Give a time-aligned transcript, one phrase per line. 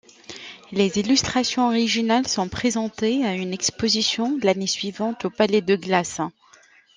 [0.71, 6.21] Les illustrations originales sont présentées à une exposition l’année suivante au palais de Glace.